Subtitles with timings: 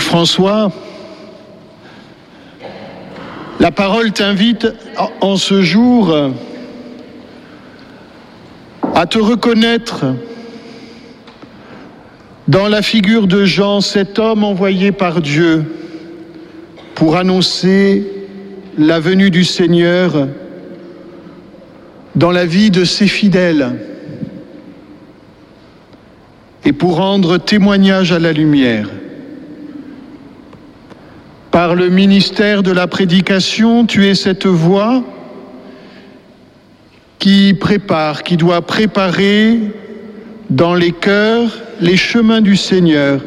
[0.00, 0.72] François,
[3.60, 4.66] la parole t'invite
[5.20, 6.16] en ce jour
[8.94, 10.06] à te reconnaître
[12.48, 15.64] dans la figure de Jean, cet homme envoyé par Dieu
[16.94, 18.06] pour annoncer
[18.76, 20.28] la venue du Seigneur
[22.14, 23.76] dans la vie de ses fidèles
[26.64, 28.88] et pour rendre témoignage à la lumière.
[31.52, 35.04] Par le ministère de la prédication, tu es cette voix
[37.18, 39.58] qui prépare, qui doit préparer
[40.48, 43.20] dans les cœurs les chemins du Seigneur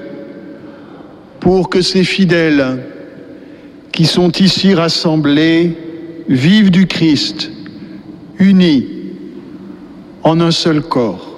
[1.39, 2.79] pour que ces fidèles
[3.91, 5.77] qui sont ici rassemblés
[6.27, 7.51] vivent du Christ,
[8.39, 8.87] unis
[10.23, 11.37] en un seul corps.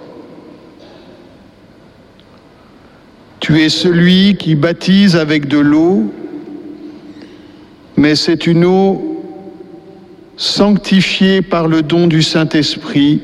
[3.41, 6.13] Tu es celui qui baptise avec de l'eau,
[7.97, 9.23] mais c'est une eau
[10.37, 13.21] sanctifiée par le don du Saint-Esprit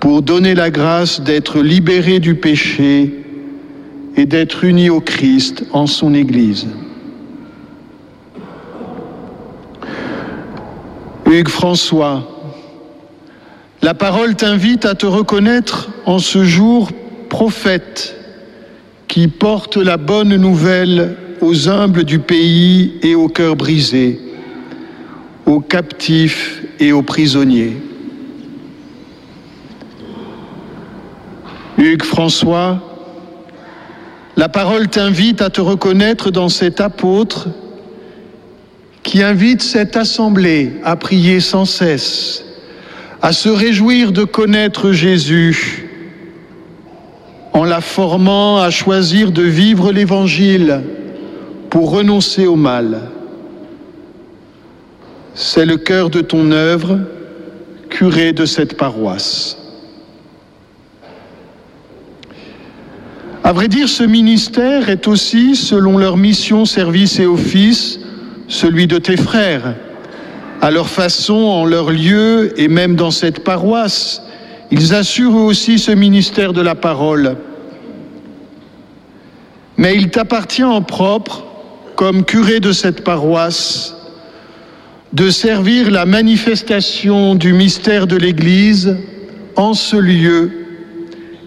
[0.00, 3.24] pour donner la grâce d'être libéré du péché
[4.16, 6.66] et d'être uni au Christ en son Église.
[11.26, 12.22] Hugues François,
[13.82, 16.90] la parole t'invite à te reconnaître en ce jour
[17.28, 18.16] prophète
[19.08, 24.18] qui porte la bonne nouvelle aux humbles du pays et aux cœurs brisés,
[25.44, 27.76] aux captifs et aux prisonniers.
[31.76, 32.80] Hugues François,
[34.36, 37.48] la parole t'invite à te reconnaître dans cet apôtre
[39.02, 42.42] qui invite cette assemblée à prier sans cesse,
[43.20, 45.90] à se réjouir de connaître Jésus
[47.52, 50.82] en la formant à choisir de vivre l'Évangile
[51.74, 53.00] pour renoncer au mal.
[55.34, 57.00] C'est le cœur de ton œuvre,
[57.90, 59.58] curé de cette paroisse.
[63.42, 67.98] À vrai dire, ce ministère est aussi, selon leur mission, service et office,
[68.46, 69.74] celui de tes frères.
[70.60, 74.22] À leur façon, en leur lieu et même dans cette paroisse,
[74.70, 77.36] ils assurent aussi ce ministère de la parole.
[79.76, 81.43] Mais il t'appartient en propre,
[81.96, 83.94] comme curé de cette paroisse,
[85.12, 88.96] de servir la manifestation du mystère de l'Église
[89.56, 90.50] en ce lieu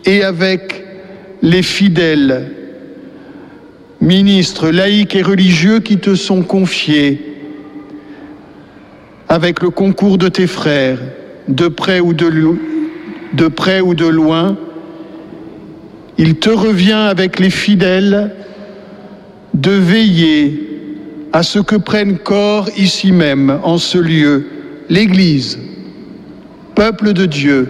[0.05, 0.85] et avec
[1.41, 2.51] les fidèles,
[3.99, 7.21] ministres, laïcs et religieux qui te sont confiés,
[9.27, 10.99] avec le concours de tes frères,
[11.49, 12.31] de près ou de,
[13.33, 14.57] de près ou de loin,
[16.17, 18.31] il te revient avec les fidèles
[19.57, 20.67] de veiller
[21.33, 24.45] à ce que prenne corps ici même, en ce lieu,
[24.87, 25.57] l'Église,
[26.75, 27.67] peuple de Dieu,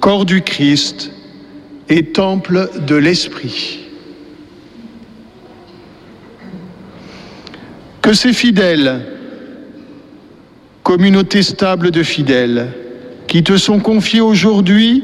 [0.00, 1.10] corps du Christ
[1.88, 3.80] et temple de l'Esprit.
[8.00, 9.00] Que ces fidèles,
[10.84, 12.68] communauté stable de fidèles,
[13.26, 15.02] qui te sont confiés aujourd'hui,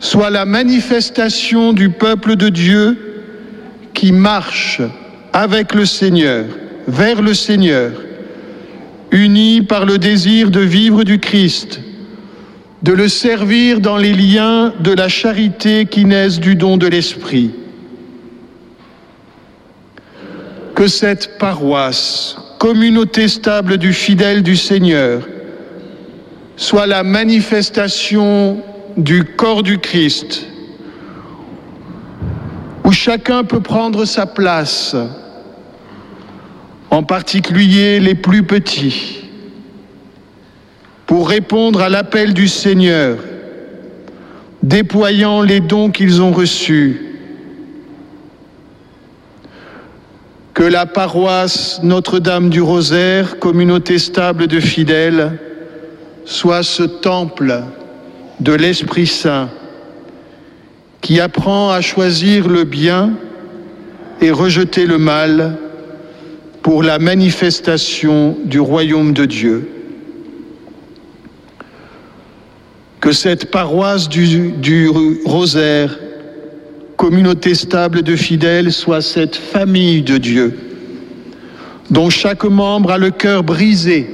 [0.00, 3.13] soit la manifestation du peuple de Dieu
[3.94, 4.82] qui marche
[5.32, 6.44] avec le Seigneur,
[6.86, 7.92] vers le Seigneur,
[9.10, 11.80] unis par le désir de vivre du Christ,
[12.82, 17.52] de le servir dans les liens de la charité qui naissent du don de l'Esprit.
[20.74, 25.22] Que cette paroisse, communauté stable du fidèle du Seigneur,
[26.56, 28.58] soit la manifestation
[28.96, 30.46] du corps du Christ,
[32.84, 34.94] où chacun peut prendre sa place,
[36.90, 39.22] en particulier les plus petits,
[41.06, 43.18] pour répondre à l'appel du Seigneur,
[44.62, 47.00] déployant les dons qu'ils ont reçus.
[50.52, 55.38] Que la paroisse Notre-Dame du Rosaire, communauté stable de fidèles,
[56.24, 57.64] soit ce temple
[58.40, 59.48] de l'Esprit Saint
[61.04, 63.12] qui apprend à choisir le bien
[64.22, 65.58] et rejeter le mal
[66.62, 69.68] pour la manifestation du royaume de Dieu.
[73.00, 74.90] Que cette paroisse du,
[75.26, 75.98] rosaire,
[76.96, 80.58] communauté stable de fidèles, soit cette famille de Dieu,
[81.90, 84.08] dont chaque membre a le cœur brisé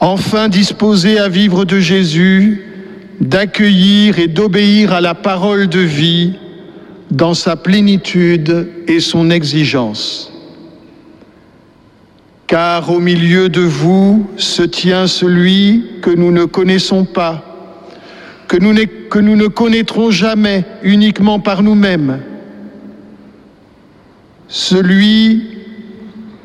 [0.00, 2.67] enfin disposé à vivre de Jésus,
[3.20, 6.34] d'accueillir et d'obéir à la parole de vie
[7.10, 10.32] dans sa plénitude et son exigence.
[12.46, 17.44] Car au milieu de vous se tient celui que nous ne connaissons pas,
[18.46, 18.74] que nous,
[19.10, 22.20] que nous ne connaîtrons jamais uniquement par nous-mêmes,
[24.48, 25.58] celui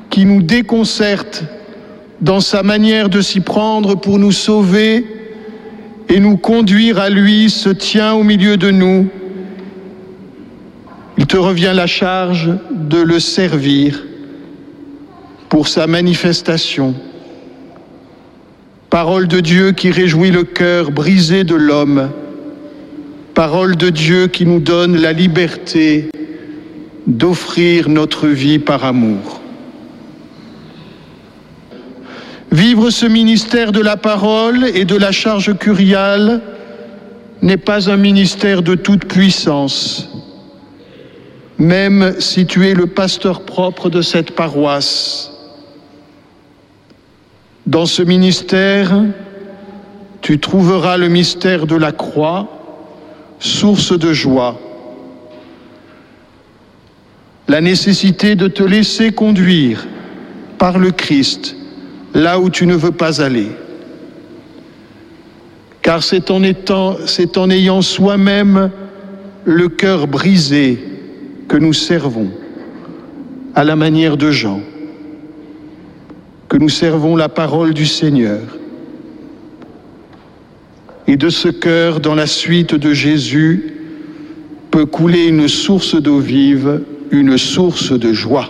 [0.10, 1.44] qui nous déconcerte
[2.20, 5.06] dans sa manière de s'y prendre pour nous sauver
[6.10, 9.08] et nous conduire à lui se tient au milieu de nous.
[11.18, 14.04] Il te revient la charge de le servir
[15.50, 16.96] pour sa manifestation.
[18.90, 22.10] Parole de Dieu qui réjouit le cœur brisé de l'homme.
[23.34, 26.10] Parole de Dieu qui nous donne la liberté
[27.08, 29.43] d'offrir notre vie par amour.
[32.54, 36.40] Vivre ce ministère de la parole et de la charge curiale
[37.42, 40.08] n'est pas un ministère de toute puissance,
[41.58, 45.32] même si tu es le pasteur propre de cette paroisse.
[47.66, 49.02] Dans ce ministère,
[50.22, 52.48] tu trouveras le mystère de la croix,
[53.40, 54.60] source de joie,
[57.48, 59.88] la nécessité de te laisser conduire
[60.60, 61.56] par le Christ
[62.14, 63.48] là où tu ne veux pas aller.
[65.82, 68.72] Car c'est en, étant, c'est en ayant soi-même
[69.44, 70.80] le cœur brisé
[71.48, 72.30] que nous servons,
[73.54, 74.62] à la manière de Jean,
[76.48, 78.42] que nous servons la parole du Seigneur.
[81.08, 83.74] Et de ce cœur, dans la suite de Jésus,
[84.72, 86.82] peut couler une source d'eau vive,
[87.12, 88.50] une source de joie.